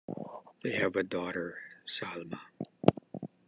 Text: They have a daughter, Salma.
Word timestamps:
They 0.63 0.71
have 0.77 0.95
a 0.95 1.03
daughter, 1.03 1.59
Salma. 1.85 2.39